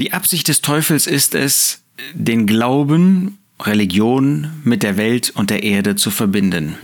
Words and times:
Die 0.00 0.14
Absicht 0.14 0.48
des 0.48 0.62
Teufels 0.62 1.06
ist 1.06 1.34
es, 1.34 1.82
den 2.14 2.46
Glauben, 2.46 3.36
Religion 3.60 4.50
mit 4.64 4.82
der 4.82 4.96
Welt 4.96 5.28
und 5.34 5.50
der 5.50 5.62
Erde 5.62 5.94
zu 5.94 6.10
verbinden. 6.10 6.76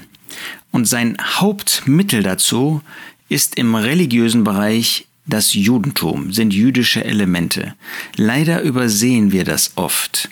Und 0.70 0.86
sein 0.86 1.16
Hauptmittel 1.18 2.22
dazu 2.22 2.82
ist 3.30 3.56
im 3.56 3.74
religiösen 3.74 4.44
Bereich 4.44 5.06
das 5.26 5.54
Judentum, 5.54 6.32
sind 6.32 6.54
jüdische 6.54 7.04
Elemente. 7.04 7.74
Leider 8.16 8.62
übersehen 8.62 9.32
wir 9.32 9.44
das 9.44 9.72
oft. 9.74 10.28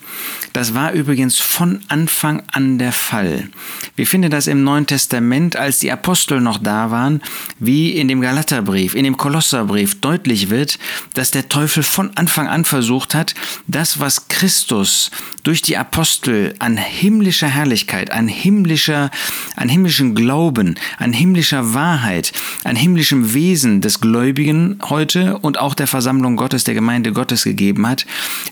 Das 0.52 0.72
war 0.72 0.92
übrigens 0.92 1.38
von 1.40 1.80
Anfang 1.88 2.44
an 2.52 2.78
der 2.78 2.92
Fall. 2.92 3.48
Wir 3.96 4.06
finden 4.06 4.30
das 4.30 4.46
im 4.46 4.62
Neuen 4.62 4.86
Testament, 4.86 5.56
als 5.56 5.80
die 5.80 5.90
Apostel 5.90 6.40
noch 6.40 6.58
da 6.58 6.92
waren, 6.92 7.22
wie 7.58 7.90
in 7.90 8.06
dem 8.06 8.20
Galaterbrief, 8.20 8.94
in 8.94 9.02
dem 9.02 9.16
Kolosserbrief 9.16 10.00
deutlich 10.00 10.50
wird, 10.50 10.78
dass 11.14 11.32
der 11.32 11.48
Teufel 11.48 11.82
von 11.82 12.16
Anfang 12.16 12.46
an 12.46 12.64
versucht 12.64 13.16
hat, 13.16 13.34
das, 13.66 13.98
was 13.98 14.28
Christus 14.28 15.10
durch 15.42 15.60
die 15.60 15.76
Apostel 15.76 16.54
an 16.60 16.76
himmlischer 16.76 17.48
Herrlichkeit, 17.48 18.12
an 18.12 18.28
himmlischer, 18.28 19.10
an 19.56 19.68
himmlischen 19.68 20.14
Glauben, 20.14 20.76
an 20.98 21.12
himmlischer 21.12 21.74
Wahrheit, 21.74 22.32
an 22.62 22.76
himmlischem 22.76 23.34
Wesen 23.34 23.80
des 23.80 24.00
Gläubigen 24.00 24.78
heute 24.90 25.38
und 25.38 25.58
auch 25.58 25.74
der 25.74 25.86
Versammlung 25.86 26.36
Gottes, 26.36 26.64
der 26.64 26.74
Gemeinde 26.74 27.12
Gottes 27.12 27.44
gegeben 27.44 27.86
hat, 27.86 28.06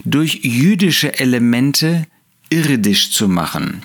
durch 0.04 0.40
jüdische 0.42 1.18
Elemente 1.18 2.06
irdisch 2.50 3.12
zu 3.12 3.28
machen. 3.28 3.82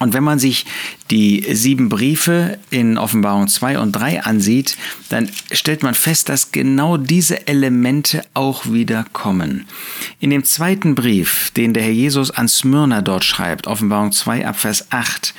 Und 0.00 0.12
wenn 0.12 0.24
man 0.24 0.40
sich 0.40 0.66
die 1.10 1.44
sieben 1.54 1.88
Briefe 1.88 2.58
in 2.70 2.98
Offenbarung 2.98 3.46
2 3.46 3.78
und 3.78 3.92
3 3.92 4.24
ansieht, 4.24 4.76
dann 5.08 5.30
stellt 5.52 5.84
man 5.84 5.94
fest, 5.94 6.28
dass 6.28 6.50
genau 6.50 6.96
diese 6.96 7.46
Elemente 7.46 8.24
auch 8.34 8.66
wieder 8.72 9.04
kommen. 9.12 9.66
In 10.18 10.30
dem 10.30 10.42
zweiten 10.42 10.96
Brief, 10.96 11.52
den 11.56 11.74
der 11.74 11.84
Herr 11.84 11.92
Jesus 11.92 12.32
an 12.32 12.48
Smyrna 12.48 13.02
dort 13.02 13.24
schreibt, 13.24 13.68
Offenbarung 13.68 14.10
2 14.10 14.46
ab 14.46 14.58
Vers 14.58 14.86
8, 14.90 15.32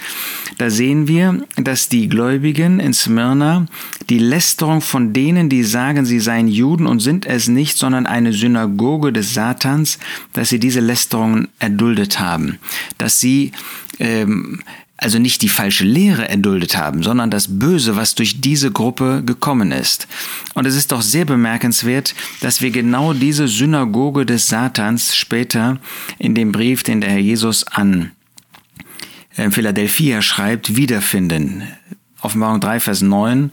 da 0.58 0.70
sehen 0.70 1.08
wir, 1.08 1.46
dass 1.58 1.90
die 1.90 2.08
Gläubigen 2.08 2.80
in 2.80 2.94
Smyrna 2.94 3.66
die 4.10 4.20
Lästerung 4.20 4.80
von 4.80 5.12
denen, 5.12 5.50
die 5.50 5.64
sagen, 5.64 6.06
sie 6.06 6.20
seien 6.20 6.48
Juden 6.48 6.88
und 6.88 7.02
sind 7.02 7.26
es 7.26 7.48
nicht, 7.50 7.78
sondern 7.78 8.06
eine 8.06 8.32
Synagoge 8.32 9.12
des 9.12 9.34
Satans, 9.34 10.00
dass 10.32 10.50
sie 10.50 10.60
diese 10.60 10.80
Lästerungen 10.80 11.50
erduldet 11.60 12.20
haben, 12.20 12.60
dass 12.98 13.20
sie 13.20 13.52
ähm, 14.00 14.62
also 14.98 15.20
nicht 15.20 15.42
die 15.42 15.50
falsche 15.50 15.84
Lehre 15.84 16.30
erduldet 16.30 16.78
haben, 16.78 17.04
sondern 17.04 17.30
das 17.30 17.60
Böse, 17.60 17.96
was 17.96 18.16
durch 18.16 18.40
diese 18.40 18.72
Gruppe 18.72 19.24
gekommen 19.26 19.72
ist. 19.72 20.08
Und 20.54 20.66
es 20.66 20.76
ist 20.76 20.92
doch 20.92 21.02
sehr 21.02 21.26
bemerkenswert, 21.26 22.16
dass 22.42 22.62
wir 22.62 22.72
genau 22.72 23.14
diese 23.14 23.48
Synagoge 23.48 24.26
des 24.26 24.48
Satans 24.48 25.16
später 25.16 25.80
in 26.18 26.34
dem 26.34 26.52
Brief, 26.52 26.84
den 26.84 27.02
der 27.02 27.12
Herr 27.12 27.20
Jesus 27.20 27.68
an 27.68 28.12
äh, 29.36 29.52
Philadelphia 29.52 30.22
schreibt, 30.22 30.78
wiederfinden. 30.78 31.64
Offenbarung 32.22 32.62
3, 32.62 32.80
Vers 32.80 33.02
9. 33.02 33.52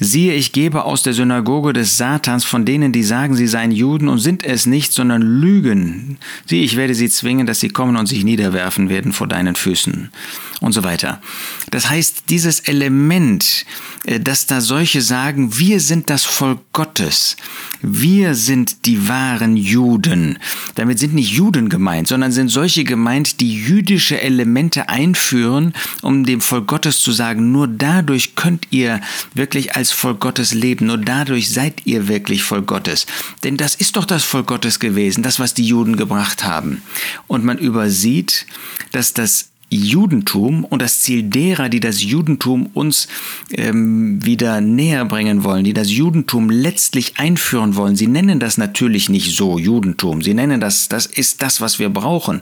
Siehe, 0.00 0.34
ich 0.34 0.52
gebe 0.52 0.84
aus 0.84 1.02
der 1.02 1.12
Synagoge 1.12 1.72
des 1.72 1.96
Satans 1.96 2.44
von 2.44 2.64
denen, 2.64 2.92
die 2.92 3.04
sagen, 3.04 3.34
sie 3.34 3.46
seien 3.46 3.70
Juden 3.70 4.08
und 4.08 4.18
sind 4.18 4.44
es 4.44 4.66
nicht, 4.66 4.92
sondern 4.92 5.22
lügen. 5.22 6.18
Sieh, 6.46 6.64
ich 6.64 6.76
werde 6.76 6.94
sie 6.94 7.08
zwingen, 7.08 7.46
dass 7.46 7.60
sie 7.60 7.68
kommen 7.68 7.96
und 7.96 8.06
sich 8.06 8.24
niederwerfen 8.24 8.88
werden 8.88 9.12
vor 9.12 9.28
deinen 9.28 9.54
Füßen 9.54 10.10
und 10.60 10.72
so 10.72 10.82
weiter. 10.82 11.20
Das 11.70 11.90
heißt, 11.90 12.24
dieses 12.30 12.60
Element, 12.60 13.66
äh, 14.04 14.18
dass 14.18 14.46
da 14.46 14.60
solche 14.60 15.02
sagen, 15.02 15.58
wir 15.58 15.80
sind 15.80 16.10
das 16.10 16.24
Volk 16.24 16.60
Gottes, 16.72 17.36
wir 17.82 18.34
sind 18.34 18.86
die 18.86 19.08
wahren 19.08 19.56
Juden. 19.56 20.38
Damit 20.74 20.98
sind 20.98 21.14
nicht 21.14 21.32
Juden 21.32 21.68
gemeint, 21.68 22.08
sondern 22.08 22.32
sind 22.32 22.48
solche 22.48 22.84
gemeint, 22.84 23.40
die 23.40 23.54
jüdische 23.54 24.20
Elemente 24.20 24.88
einführen, 24.88 25.74
um 26.02 26.24
dem 26.24 26.40
Volk 26.40 26.66
Gottes 26.66 27.00
zu 27.00 27.12
sagen, 27.12 27.52
nur 27.52 27.68
dadurch 27.68 28.34
könnt 28.34 28.68
ihr 28.70 29.00
wirklich 29.34 29.76
als 29.76 29.83
Volk 29.92 30.20
Gottes 30.20 30.54
leben, 30.54 30.86
nur 30.86 30.98
dadurch 30.98 31.50
seid 31.50 31.86
ihr 31.86 32.08
wirklich 32.08 32.42
Volk 32.42 32.66
Gottes. 32.66 33.06
Denn 33.42 33.56
das 33.56 33.74
ist 33.74 33.96
doch 33.96 34.04
das 34.04 34.24
Volk 34.24 34.46
Gottes 34.46 34.80
gewesen, 34.80 35.22
das, 35.22 35.38
was 35.38 35.54
die 35.54 35.66
Juden 35.66 35.96
gebracht 35.96 36.44
haben. 36.44 36.82
Und 37.26 37.44
man 37.44 37.58
übersieht, 37.58 38.46
dass 38.92 39.14
das 39.14 39.50
Judentum 39.70 40.64
und 40.64 40.82
das 40.82 41.02
Ziel 41.02 41.22
derer, 41.22 41.68
die 41.68 41.80
das 41.80 42.02
Judentum 42.02 42.66
uns 42.74 43.08
ähm, 43.50 44.24
wieder 44.24 44.60
näher 44.60 45.04
bringen 45.04 45.44
wollen, 45.44 45.64
die 45.64 45.72
das 45.72 45.90
Judentum 45.90 46.50
letztlich 46.50 47.18
einführen 47.18 47.76
wollen. 47.76 47.96
Sie 47.96 48.06
nennen 48.06 48.38
das 48.38 48.58
natürlich 48.58 49.08
nicht 49.08 49.36
so 49.36 49.58
Judentum. 49.58 50.22
Sie 50.22 50.34
nennen 50.34 50.60
das, 50.60 50.88
das 50.88 51.06
ist 51.06 51.42
das, 51.42 51.60
was 51.60 51.78
wir 51.78 51.88
brauchen. 51.88 52.40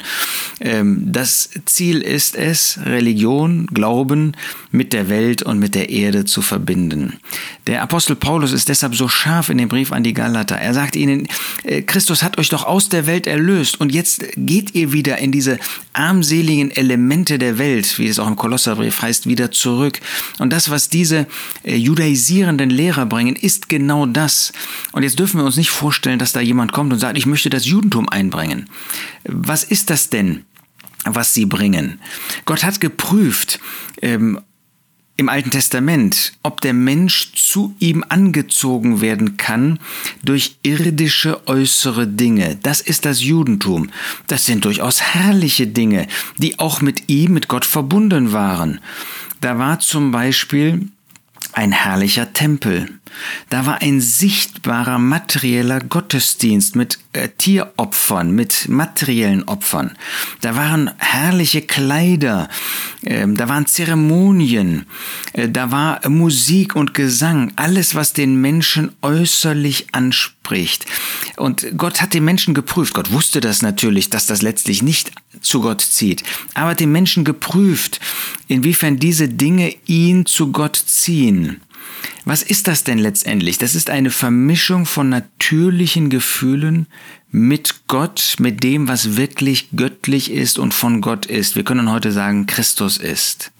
Ähm, 0.60 1.04
das 1.06 1.50
Ziel 1.64 2.00
ist 2.00 2.36
es, 2.36 2.78
Religion, 2.84 3.66
Glauben 3.66 4.32
mit 4.70 4.92
der 4.92 5.08
Welt 5.08 5.42
und 5.42 5.58
mit 5.58 5.74
der 5.74 5.90
Erde 5.90 6.24
zu 6.24 6.42
verbinden. 6.42 7.14
Der 7.66 7.82
Apostel 7.82 8.16
Paulus 8.16 8.52
ist 8.52 8.68
deshalb 8.68 8.94
so 8.94 9.08
scharf 9.08 9.48
in 9.48 9.58
dem 9.58 9.68
Brief 9.68 9.92
an 9.92 10.02
die 10.02 10.14
Galater. 10.14 10.56
Er 10.56 10.74
sagt 10.74 10.96
ihnen, 10.96 11.28
äh, 11.64 11.82
Christus 11.82 12.22
hat 12.22 12.38
euch 12.38 12.48
doch 12.48 12.64
aus 12.64 12.88
der 12.88 13.06
Welt 13.06 13.26
erlöst 13.26 13.80
und 13.80 13.92
jetzt 13.92 14.24
geht 14.36 14.74
ihr 14.74 14.92
wieder 14.92 15.18
in 15.18 15.32
diese 15.32 15.58
armseligen 15.92 16.70
Elemente 16.70 17.21
Elemente 17.22 17.38
der 17.38 17.58
Welt, 17.58 17.98
wie 17.98 18.08
es 18.08 18.18
auch 18.18 18.26
im 18.26 18.34
Kolosserbrief 18.34 19.00
heißt, 19.00 19.28
wieder 19.28 19.52
zurück. 19.52 20.00
Und 20.38 20.52
das, 20.52 20.70
was 20.70 20.88
diese 20.88 21.26
äh, 21.62 21.76
judaisierenden 21.76 22.68
Lehrer 22.68 23.06
bringen, 23.06 23.36
ist 23.36 23.68
genau 23.68 24.06
das. 24.06 24.52
Und 24.90 25.04
jetzt 25.04 25.20
dürfen 25.20 25.38
wir 25.38 25.44
uns 25.44 25.56
nicht 25.56 25.70
vorstellen, 25.70 26.18
dass 26.18 26.32
da 26.32 26.40
jemand 26.40 26.72
kommt 26.72 26.92
und 26.92 26.98
sagt, 26.98 27.16
ich 27.16 27.26
möchte 27.26 27.48
das 27.48 27.64
Judentum 27.64 28.08
einbringen. 28.08 28.68
Was 29.24 29.62
ist 29.62 29.90
das 29.90 30.10
denn? 30.10 30.44
was 31.04 31.34
sie 31.34 31.46
bringen. 31.46 31.98
Gott 32.44 32.62
hat 32.62 32.80
geprüft, 32.80 33.58
ähm, 34.02 34.40
im 35.22 35.28
Alten 35.28 35.52
Testament, 35.52 36.32
ob 36.42 36.60
der 36.62 36.72
Mensch 36.72 37.32
zu 37.34 37.76
ihm 37.78 38.04
angezogen 38.08 39.00
werden 39.00 39.36
kann 39.36 39.78
durch 40.24 40.56
irdische 40.64 41.46
äußere 41.46 42.08
Dinge. 42.08 42.58
Das 42.60 42.80
ist 42.80 43.04
das 43.04 43.22
Judentum. 43.22 43.90
Das 44.26 44.46
sind 44.46 44.64
durchaus 44.64 45.00
herrliche 45.00 45.68
Dinge, 45.68 46.08
die 46.38 46.58
auch 46.58 46.80
mit 46.80 47.08
ihm, 47.08 47.34
mit 47.34 47.46
Gott 47.46 47.64
verbunden 47.64 48.32
waren. 48.32 48.80
Da 49.40 49.58
war 49.58 49.78
zum 49.78 50.10
Beispiel 50.10 50.88
ein 51.52 51.72
herrlicher 51.72 52.32
Tempel. 52.32 52.88
Da 53.50 53.66
war 53.66 53.82
ein 53.82 54.00
sichtbarer 54.00 54.98
materieller 54.98 55.80
Gottesdienst 55.80 56.76
mit 56.76 56.98
äh, 57.12 57.28
Tieropfern, 57.28 58.30
mit 58.30 58.68
materiellen 58.68 59.44
Opfern. 59.44 59.96
Da 60.40 60.56
waren 60.56 60.90
herrliche 60.98 61.62
Kleider, 61.62 62.48
äh, 63.02 63.26
da 63.28 63.48
waren 63.48 63.66
Zeremonien, 63.66 64.86
äh, 65.34 65.48
da 65.48 65.70
war 65.70 66.08
Musik 66.08 66.74
und 66.74 66.94
Gesang, 66.94 67.52
alles, 67.56 67.94
was 67.94 68.12
den 68.14 68.40
Menschen 68.40 68.92
äußerlich 69.02 69.88
anspricht. 69.92 70.41
Und 71.36 71.66
Gott 71.76 72.00
hat 72.00 72.14
den 72.14 72.24
Menschen 72.24 72.54
geprüft. 72.54 72.94
Gott 72.94 73.12
wusste 73.12 73.40
das 73.40 73.62
natürlich, 73.62 74.10
dass 74.10 74.26
das 74.26 74.42
letztlich 74.42 74.82
nicht 74.82 75.12
zu 75.40 75.60
Gott 75.60 75.80
zieht, 75.80 76.22
aber 76.54 76.74
den 76.74 76.92
Menschen 76.92 77.24
geprüft, 77.24 78.00
inwiefern 78.48 78.98
diese 78.98 79.28
Dinge 79.28 79.74
ihn 79.86 80.26
zu 80.26 80.52
Gott 80.52 80.76
ziehen. 80.76 81.60
Was 82.24 82.42
ist 82.42 82.68
das 82.68 82.84
denn 82.84 82.98
letztendlich? 82.98 83.58
Das 83.58 83.74
ist 83.74 83.90
eine 83.90 84.10
Vermischung 84.10 84.86
von 84.86 85.08
natürlichen 85.08 86.10
Gefühlen 86.10 86.86
mit 87.30 87.86
Gott, 87.88 88.36
mit 88.38 88.62
dem, 88.62 88.88
was 88.88 89.16
wirklich 89.16 89.68
göttlich 89.74 90.30
ist 90.30 90.58
und 90.58 90.74
von 90.74 91.00
Gott 91.00 91.26
ist. 91.26 91.56
Wir 91.56 91.64
können 91.64 91.90
heute 91.90 92.12
sagen, 92.12 92.46
Christus 92.46 92.98
ist. 92.98 93.50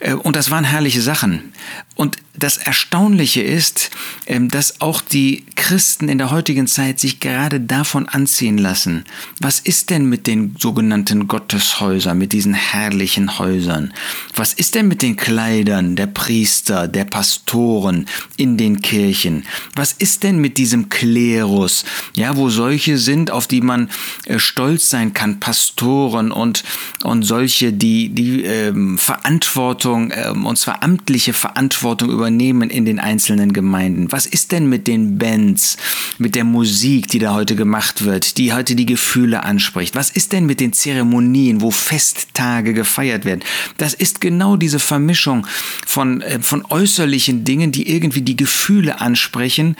Äh, 0.00 0.14
und 0.14 0.36
das 0.36 0.50
waren 0.50 0.64
herrliche 0.64 1.00
Sachen. 1.00 1.52
Und 1.98 2.16
das 2.38 2.56
Erstaunliche 2.56 3.42
ist, 3.42 3.90
ähm, 4.26 4.48
dass 4.48 4.80
auch 4.80 5.00
die 5.00 5.44
Christen 5.56 6.08
in 6.08 6.18
der 6.18 6.30
heutigen 6.30 6.68
Zeit 6.68 7.00
sich 7.00 7.18
gerade 7.18 7.60
davon 7.60 8.08
anziehen 8.08 8.56
lassen. 8.58 9.04
Was 9.40 9.58
ist 9.58 9.90
denn 9.90 10.06
mit 10.06 10.28
den 10.28 10.54
sogenannten 10.56 11.26
Gotteshäusern, 11.26 12.16
mit 12.16 12.32
diesen 12.32 12.54
herrlichen 12.54 13.40
Häusern? 13.40 13.92
Was 14.36 14.52
ist 14.52 14.76
denn 14.76 14.86
mit 14.86 15.02
den 15.02 15.16
Kleidern 15.16 15.96
der 15.96 16.06
Priester, 16.06 16.86
der 16.86 17.04
Pastoren 17.04 18.06
in 18.36 18.56
den 18.56 18.80
Kirchen? 18.82 19.44
Was 19.74 19.92
ist 19.92 20.22
denn 20.22 20.38
mit 20.38 20.58
diesem 20.58 20.90
Klerus, 20.90 21.84
ja, 22.14 22.36
wo 22.36 22.48
solche 22.48 22.98
sind, 22.98 23.32
auf 23.32 23.48
die 23.48 23.60
man 23.60 23.90
äh, 24.26 24.38
stolz 24.38 24.90
sein 24.90 25.12
kann, 25.12 25.40
Pastoren 25.40 26.30
und, 26.30 26.62
und 27.02 27.24
solche, 27.24 27.72
die 27.72 28.10
die 28.10 28.44
ähm, 28.44 28.96
Verantwortung, 28.96 30.12
ähm, 30.14 30.46
und 30.46 30.56
zwar 30.56 30.84
amtliche 30.84 31.32
Verantwortung, 31.32 31.87
Verantwortung 31.88 32.10
übernehmen 32.10 32.68
in 32.68 32.84
den 32.84 32.98
einzelnen 32.98 33.54
Gemeinden? 33.54 34.12
Was 34.12 34.26
ist 34.26 34.52
denn 34.52 34.68
mit 34.68 34.86
den 34.86 35.16
Bands, 35.16 35.78
mit 36.18 36.34
der 36.34 36.44
Musik, 36.44 37.08
die 37.08 37.18
da 37.18 37.32
heute 37.32 37.56
gemacht 37.56 38.04
wird, 38.04 38.36
die 38.36 38.52
heute 38.52 38.74
die 38.74 38.84
Gefühle 38.84 39.42
anspricht? 39.42 39.94
Was 39.94 40.10
ist 40.10 40.32
denn 40.32 40.44
mit 40.44 40.60
den 40.60 40.74
Zeremonien, 40.74 41.62
wo 41.62 41.70
Festtage 41.70 42.74
gefeiert 42.74 43.24
werden? 43.24 43.40
Das 43.78 43.94
ist 43.94 44.20
genau 44.20 44.56
diese 44.56 44.78
Vermischung 44.78 45.46
von, 45.86 46.20
äh, 46.20 46.40
von 46.40 46.62
äußerlichen 46.68 47.44
Dingen, 47.44 47.72
die 47.72 47.88
irgendwie 47.90 48.22
die 48.22 48.36
Gefühle 48.36 49.00
ansprechen. 49.00 49.76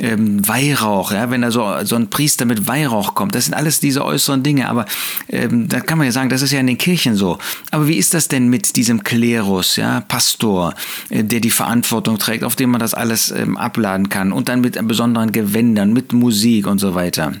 Ähm, 0.00 0.46
Weihrauch, 0.46 1.12
ja, 1.12 1.30
wenn 1.30 1.42
da 1.42 1.52
so, 1.52 1.72
so 1.84 1.94
ein 1.94 2.10
Priester 2.10 2.44
mit 2.44 2.66
Weihrauch 2.66 3.14
kommt, 3.14 3.36
das 3.36 3.44
sind 3.44 3.54
alles 3.54 3.78
diese 3.78 4.04
äußeren 4.04 4.42
Dinge, 4.42 4.68
aber 4.68 4.86
ähm, 5.28 5.68
da 5.68 5.78
kann 5.78 5.98
man 5.98 6.06
ja 6.06 6.12
sagen, 6.12 6.28
das 6.28 6.42
ist 6.42 6.50
ja 6.50 6.58
in 6.58 6.66
den 6.66 6.78
Kirchen 6.78 7.14
so. 7.14 7.38
Aber 7.70 7.86
wie 7.86 7.98
ist 7.98 8.14
das 8.14 8.26
denn 8.26 8.48
mit 8.48 8.74
diesem 8.74 9.04
Klerus, 9.04 9.76
ja, 9.76 10.00
Pastor, 10.00 10.74
äh, 11.08 11.22
der 11.22 11.38
die 11.38 11.51
Verantwortung 11.52 12.18
trägt, 12.18 12.44
auf 12.44 12.56
dem 12.56 12.70
man 12.70 12.80
das 12.80 12.94
alles 12.94 13.30
ähm, 13.30 13.56
abladen 13.56 14.08
kann 14.08 14.32
und 14.32 14.48
dann 14.48 14.60
mit 14.60 14.78
besonderen 14.88 15.32
Gewändern, 15.32 15.92
mit 15.92 16.12
Musik 16.12 16.66
und 16.66 16.78
so 16.78 16.94
weiter? 16.94 17.32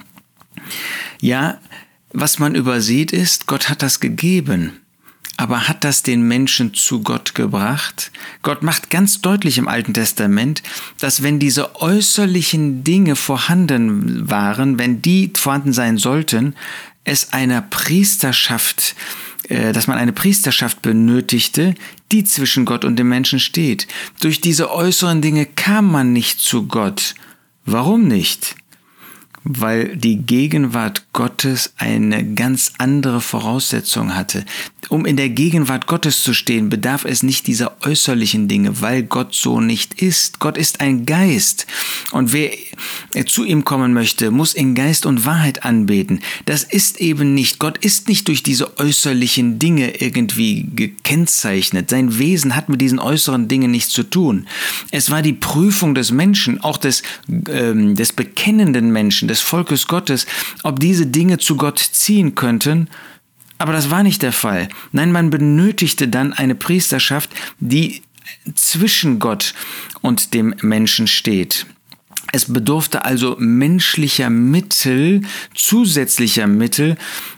Ja, 1.20 1.58
was 2.12 2.38
man 2.38 2.54
übersieht 2.54 3.12
ist, 3.12 3.46
Gott 3.46 3.68
hat 3.68 3.82
das 3.82 4.00
gegeben. 4.00 4.72
Aber 5.38 5.66
hat 5.66 5.82
das 5.82 6.02
den 6.02 6.28
Menschen 6.28 6.74
zu 6.74 7.02
Gott 7.02 7.34
gebracht? 7.34 8.12
Gott 8.42 8.62
macht 8.62 8.90
ganz 8.90 9.22
deutlich 9.22 9.58
im 9.58 9.66
Alten 9.66 9.94
Testament, 9.94 10.62
dass 11.00 11.22
wenn 11.22 11.38
diese 11.38 11.80
äußerlichen 11.80 12.84
Dinge 12.84 13.16
vorhanden 13.16 14.30
waren, 14.30 14.78
wenn 14.78 15.00
die 15.00 15.32
vorhanden 15.34 15.72
sein 15.72 15.96
sollten, 15.96 16.54
es 17.04 17.32
einer 17.32 17.62
Priesterschaft, 17.62 18.94
äh, 18.94 19.31
dass 19.48 19.86
man 19.86 19.98
eine 19.98 20.12
Priesterschaft 20.12 20.82
benötigte, 20.82 21.74
die 22.10 22.24
zwischen 22.24 22.64
Gott 22.64 22.84
und 22.84 22.96
dem 22.96 23.08
Menschen 23.08 23.40
steht. 23.40 23.86
Durch 24.20 24.40
diese 24.40 24.70
äußeren 24.70 25.20
Dinge 25.22 25.46
kam 25.46 25.90
man 25.90 26.12
nicht 26.12 26.40
zu 26.40 26.66
Gott. 26.66 27.14
Warum 27.64 28.08
nicht? 28.08 28.56
weil 29.44 29.96
die 29.96 30.18
Gegenwart 30.18 31.06
Gottes 31.12 31.72
eine 31.76 32.34
ganz 32.34 32.72
andere 32.78 33.20
Voraussetzung 33.20 34.14
hatte. 34.14 34.44
Um 34.88 35.04
in 35.04 35.16
der 35.16 35.30
Gegenwart 35.30 35.86
Gottes 35.86 36.22
zu 36.22 36.32
stehen, 36.32 36.68
bedarf 36.68 37.04
es 37.04 37.22
nicht 37.22 37.46
dieser 37.46 37.76
äußerlichen 37.84 38.46
Dinge, 38.46 38.80
weil 38.80 39.02
Gott 39.02 39.34
so 39.34 39.60
nicht 39.60 40.00
ist. 40.00 40.38
Gott 40.38 40.56
ist 40.56 40.80
ein 40.80 41.06
Geist. 41.06 41.66
Und 42.12 42.32
wer 42.32 42.50
zu 43.26 43.44
ihm 43.44 43.64
kommen 43.64 43.92
möchte, 43.92 44.30
muss 44.30 44.54
in 44.54 44.74
Geist 44.74 45.06
und 45.06 45.24
Wahrheit 45.26 45.64
anbeten. 45.64 46.20
Das 46.46 46.64
ist 46.64 47.00
eben 47.00 47.34
nicht. 47.34 47.58
Gott 47.58 47.78
ist 47.78 48.08
nicht 48.08 48.28
durch 48.28 48.42
diese 48.42 48.78
äußerlichen 48.78 49.58
Dinge 49.58 50.00
irgendwie 50.00 50.68
gekennzeichnet. 50.74 51.90
Sein 51.90 52.18
Wesen 52.18 52.56
hat 52.56 52.68
mit 52.68 52.80
diesen 52.80 52.98
äußeren 52.98 53.48
Dingen 53.48 53.70
nichts 53.70 53.92
zu 53.92 54.02
tun. 54.02 54.46
Es 54.90 55.10
war 55.10 55.22
die 55.22 55.34
Prüfung 55.34 55.94
des 55.94 56.10
Menschen, 56.10 56.60
auch 56.60 56.78
des, 56.78 57.02
ähm, 57.48 57.94
des 57.94 58.12
bekennenden 58.12 58.92
Menschen, 58.92 59.28
des 59.28 59.40
Volkes 59.40 59.86
Gottes, 59.86 60.26
ob 60.62 60.80
diese 60.80 61.06
Dinge 61.06 61.38
zu 61.38 61.56
Gott 61.56 61.78
ziehen 61.78 62.34
könnten. 62.34 62.88
Aber 63.58 63.72
das 63.72 63.90
war 63.90 64.02
nicht 64.02 64.22
der 64.22 64.32
Fall. 64.32 64.68
Nein, 64.90 65.12
man 65.12 65.30
benötigte 65.30 66.08
dann 66.08 66.32
eine 66.32 66.54
Priesterschaft, 66.54 67.30
die 67.60 68.02
zwischen 68.54 69.18
Gott 69.18 69.54
und 70.00 70.34
dem 70.34 70.54
Menschen 70.62 71.06
steht. 71.06 71.66
Es 72.34 72.50
bedurfte 72.50 73.04
also 73.04 73.36
menschlicher 73.38 74.30
Mittel, 74.30 75.20
zusätzlicher 75.54 76.46
Mittel, 76.46 76.96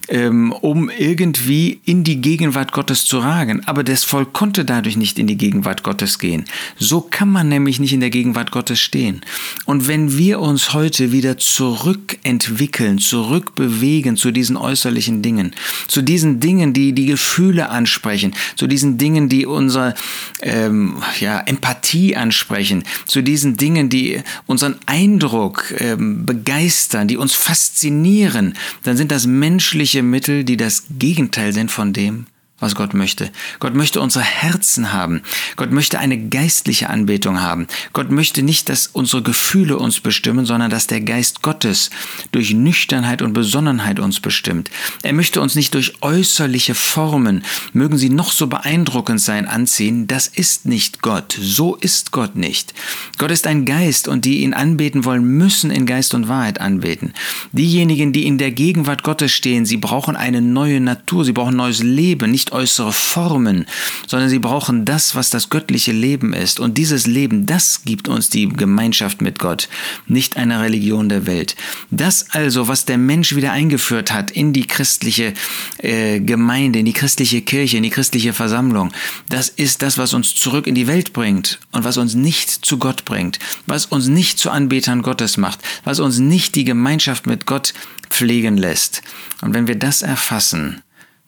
um 0.09 0.91
irgendwie 0.91 1.81
in 1.85 2.05
die 2.05 2.21
Gegenwart 2.21 2.73
Gottes 2.73 3.05
zu 3.05 3.19
ragen. 3.19 3.63
Aber 3.67 3.85
das 3.85 4.05
Volk 4.05 4.33
konnte 4.33 4.65
dadurch 4.65 4.97
nicht 4.97 5.19
in 5.19 5.27
die 5.27 5.37
Gegenwart 5.37 5.83
Gottes 5.83 6.19
gehen. 6.19 6.45
So 6.79 7.01
kann 7.01 7.31
man 7.31 7.49
nämlich 7.49 7.81
nicht 7.81 7.93
in 7.93 8.01
der 8.01 8.11
Gegenwart 8.11 8.51
Gottes 8.51 8.81
stehen. 8.81 9.23
Und 9.65 9.89
wenn 9.89 10.19
wir 10.19 10.41
uns 10.41 10.75
heute 10.75 11.13
wieder 11.13 11.39
zurückentwickeln, 11.39 12.99
zurückbewegen 12.99 14.17
zu 14.17 14.31
diesen 14.31 14.57
äußerlichen 14.57 15.23
Dingen, 15.23 15.55
zu 15.89 16.03
diesen 16.03 16.41
Dingen, 16.41 16.73
die 16.75 16.93
die 16.93 17.07
Gefühle 17.07 17.71
ansprechen, 17.71 18.35
zu 18.57 18.67
diesen 18.67 18.99
Dingen, 18.99 19.29
die 19.29 19.47
unsere 19.47 19.95
ähm, 20.43 20.97
ja, 21.21 21.41
Empathie 21.41 22.17
ansprechen, 22.17 22.85
zu 23.07 23.23
diesen 23.23 23.57
Dingen, 23.57 23.89
die 23.89 24.23
unseren 24.47 24.77
Eindruck 24.87 25.73
ähm, 25.79 26.27
begeistern, 26.27 27.09
die 27.09 27.17
uns 27.17 27.35
faszinieren, 27.35 28.55
dann 28.83 28.97
sind 28.97 29.11
das 29.11 29.27
menschliche 29.27 29.94
Mittel, 30.03 30.45
die 30.45 30.57
das 30.57 30.85
Gegenteil 30.99 31.53
sind 31.53 31.71
von 31.71 31.93
dem, 31.93 32.27
was 32.61 32.77
Gott 32.77 32.95
möchte. 32.95 33.31
Gott 33.59 33.75
möchte 33.75 34.01
unsere 34.01 34.25
Herzen 34.25 34.93
haben. 34.93 35.23
Gott 35.57 35.73
möchte 35.73 35.99
eine 35.99 36.29
geistliche 36.29 36.89
Anbetung 36.89 37.41
haben. 37.41 37.67
Gott 37.93 38.13
möchte 38.13 38.43
nicht, 38.43 38.69
dass 38.69 38.87
unsere 38.87 39.23
Gefühle 39.23 39.77
uns 39.77 39.99
bestimmen, 39.99 40.47
sondern 40.47 40.71
dass 40.71 40.87
der 40.87 41.01
Geist 41.01 41.43
Gottes 41.43 41.91
durch 42.31 42.55
Nüchternheit 42.55 43.23
und 43.23 43.33
Besonnenheit 43.33 43.99
uns 43.99 44.21
bestimmt. 44.21 44.71
Er 45.03 45.13
möchte 45.13 45.41
uns 45.41 45.57
nicht 45.57 45.75
durch 45.75 45.95
äußerliche 46.01 46.77
Formen, 46.77 47.45
mögen 47.73 47.99
sie 47.99 48.09
noch 48.09 48.31
so 48.31 48.47
beeindruckend 48.47 49.21
sein, 49.21 49.47
anziehen. 49.47 50.07
Das 50.07 50.29
ist 50.29 50.65
nicht 50.65 51.03
Gott. 51.03 51.37
So 51.39 51.75
ist 51.75 52.13
Gott 52.13 52.37
nicht. 52.37 52.73
Gott 53.19 53.33
ist 53.33 53.49
ein 53.49 53.65
Geist 53.65 54.07
und 54.07 54.25
die 54.25 54.43
ihn 54.43 54.55
anbeten 54.55 55.05
wollen, 55.05 55.25
müssen 55.25 55.73
in 55.73 55.87
Geist 55.87 56.15
und 56.15 56.29
Wahrheit 56.29 56.61
anbeten. 56.61 57.15
Diejenigen, 57.53 58.13
die 58.13 58.27
in 58.27 58.39
der 58.39 58.53
Gegenwart 58.53 59.03
Gottes 59.03 59.33
stehen, 59.33 59.67
sie 59.67 59.77
brauchen 59.77 60.15
eine 60.15 60.41
neue 60.41 60.81
Natur, 60.81 61.25
sie 61.25 61.33
brauchen 61.33 61.57
neues 61.57 61.83
Leben, 61.83 62.31
nicht 62.31 62.44
äußere 62.53 62.93
Formen, 62.93 63.67
sondern 64.07 64.29
sie 64.29 64.39
brauchen 64.39 64.85
das, 64.85 65.15
was 65.15 65.31
das 65.31 65.51
göttliche 65.51 65.93
Leben 65.93 66.33
ist. 66.33 66.61
Und 66.61 66.79
dieses 66.79 67.07
Leben, 67.07 67.47
das 67.47 67.83
gibt 67.85 68.09
uns 68.09 68.31
die 68.31 68.49
Gemeinschaft 68.49 69.21
mit 69.23 69.39
Gott, 69.39 69.69
nicht 70.07 70.37
eine 70.37 70.61
Religion 70.61 71.09
der 71.09 71.27
Welt. 71.27 71.57
Das 71.91 72.31
also, 72.31 72.69
was 72.69 72.85
der 72.85 72.99
Mensch 72.99 73.35
wieder 73.35 73.53
eingeführt 73.53 74.13
hat 74.13 74.31
in 74.31 74.53
die 74.53 74.67
christliche 74.67 75.35
äh, 75.79 76.21
Gemeinde, 76.21 76.79
in 76.81 76.87
die 76.87 76.93
christliche 76.93 77.43
Kirche, 77.43 77.77
in 77.77 77.83
die 77.83 77.91
christliche 77.91 78.33
Versammlung, 78.33 78.93
das 79.29 79.49
ist 79.49 79.83
das, 79.83 79.99
was 79.99 80.15
uns 80.15 80.35
zurück 80.35 80.67
in 80.67 80.75
die 80.75 80.87
Welt 80.87 81.13
bringt 81.13 81.61
und 81.73 81.85
was 81.85 81.97
uns 81.97 82.15
nicht 82.15 82.51
zu 82.51 82.79
Gott 82.79 83.05
bringt, 83.05 83.39
was 83.67 83.87
uns 83.87 84.09
nicht 84.09 84.39
zu 84.39 84.51
Anbetern 84.51 85.03
Gottes 85.03 85.37
macht, 85.37 85.61
was 85.85 86.01
uns 86.01 86.19
nicht 86.19 86.55
die 86.55 86.65
Gemeinschaft 86.65 87.27
mit 87.27 87.47
Gott 87.47 87.75
pflegen 88.11 88.57
lässt. 88.57 89.03
Und 89.41 89.55
wenn 89.55 89.67
wir 89.67 89.77
das 89.77 90.03
erfassen, 90.03 90.83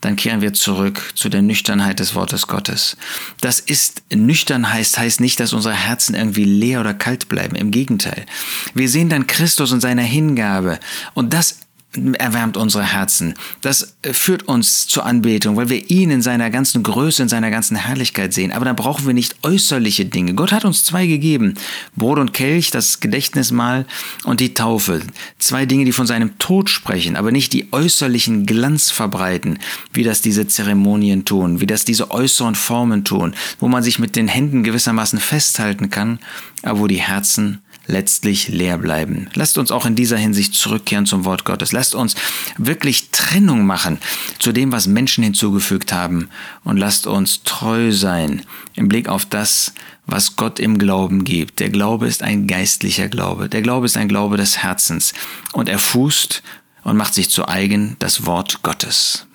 dann 0.06 0.14
kehren 0.14 0.40
wir 0.40 0.52
zurück 0.52 1.02
zu 1.16 1.28
der 1.28 1.42
Nüchternheit 1.42 1.98
des 1.98 2.14
Wortes 2.14 2.46
Gottes. 2.46 2.96
Das 3.40 3.58
ist, 3.58 4.02
nüchtern 4.14 4.72
heißt, 4.72 4.98
heißt 4.98 5.20
nicht, 5.20 5.40
dass 5.40 5.52
unsere 5.52 5.74
Herzen 5.74 6.14
irgendwie 6.14 6.44
leer 6.44 6.80
oder 6.80 6.94
kalt 6.94 7.28
bleiben. 7.28 7.56
Im 7.56 7.72
Gegenteil. 7.72 8.24
Wir 8.72 8.88
sehen 8.88 9.08
dann 9.08 9.26
Christus 9.26 9.72
und 9.72 9.80
seine 9.80 10.02
Hingabe. 10.02 10.78
Und 11.14 11.32
das 11.32 11.58
erwärmt 12.14 12.56
unsere 12.56 12.84
Herzen. 12.84 13.34
Das 13.60 13.96
äh, 14.02 14.12
führt 14.12 14.48
uns 14.48 14.86
zur 14.86 15.06
Anbetung, 15.06 15.56
weil 15.56 15.68
wir 15.68 15.90
ihn 15.90 16.10
in 16.10 16.22
seiner 16.22 16.50
ganzen 16.50 16.82
Größe, 16.82 17.22
in 17.22 17.28
seiner 17.28 17.50
ganzen 17.50 17.76
Herrlichkeit 17.76 18.32
sehen. 18.32 18.52
Aber 18.52 18.64
dann 18.64 18.76
brauchen 18.76 19.06
wir 19.06 19.14
nicht 19.14 19.36
äußerliche 19.42 20.04
Dinge. 20.04 20.34
Gott 20.34 20.52
hat 20.52 20.64
uns 20.64 20.84
zwei 20.84 21.06
gegeben. 21.06 21.54
Brot 21.96 22.18
und 22.18 22.32
Kelch, 22.32 22.70
das 22.70 23.00
Gedächtnismahl 23.00 23.86
und 24.24 24.40
die 24.40 24.54
Taufe. 24.54 25.00
Zwei 25.38 25.66
Dinge, 25.66 25.84
die 25.84 25.92
von 25.92 26.06
seinem 26.06 26.38
Tod 26.38 26.70
sprechen, 26.70 27.16
aber 27.16 27.32
nicht 27.32 27.52
die 27.52 27.72
äußerlichen 27.72 28.46
Glanz 28.46 28.90
verbreiten, 28.90 29.58
wie 29.92 30.04
das 30.04 30.20
diese 30.20 30.46
Zeremonien 30.46 31.24
tun, 31.24 31.60
wie 31.60 31.66
das 31.66 31.84
diese 31.84 32.10
äußeren 32.10 32.54
Formen 32.54 33.04
tun, 33.04 33.34
wo 33.60 33.68
man 33.68 33.82
sich 33.82 33.98
mit 33.98 34.16
den 34.16 34.28
Händen 34.28 34.62
gewissermaßen 34.62 35.18
festhalten 35.18 35.90
kann, 35.90 36.18
aber 36.62 36.80
wo 36.80 36.86
die 36.86 37.00
Herzen 37.00 37.60
letztlich 37.86 38.48
leer 38.48 38.78
bleiben. 38.78 39.28
Lasst 39.34 39.58
uns 39.58 39.70
auch 39.70 39.86
in 39.86 39.94
dieser 39.94 40.16
Hinsicht 40.16 40.54
zurückkehren 40.54 41.06
zum 41.06 41.24
Wort 41.24 41.44
Gottes. 41.44 41.72
Lasst 41.72 41.94
uns 41.94 42.14
wirklich 42.58 43.10
Trennung 43.10 43.64
machen 43.64 43.98
zu 44.38 44.52
dem, 44.52 44.72
was 44.72 44.86
Menschen 44.86 45.24
hinzugefügt 45.24 45.92
haben 45.92 46.28
und 46.64 46.76
lasst 46.76 47.06
uns 47.06 47.42
treu 47.44 47.92
sein 47.92 48.42
im 48.74 48.88
Blick 48.88 49.08
auf 49.08 49.24
das, 49.24 49.72
was 50.06 50.36
Gott 50.36 50.58
im 50.58 50.78
Glauben 50.78 51.24
gibt. 51.24 51.60
Der 51.60 51.70
Glaube 51.70 52.06
ist 52.06 52.22
ein 52.22 52.46
geistlicher 52.46 53.08
Glaube. 53.08 53.48
Der 53.48 53.62
Glaube 53.62 53.86
ist 53.86 53.96
ein 53.96 54.08
Glaube 54.08 54.36
des 54.36 54.58
Herzens 54.58 55.14
und 55.52 55.68
er 55.68 55.78
fußt 55.78 56.42
und 56.82 56.96
macht 56.96 57.14
sich 57.14 57.30
zu 57.30 57.48
eigen 57.48 57.96
das 57.98 58.26
Wort 58.26 58.62
Gottes. 58.62 59.25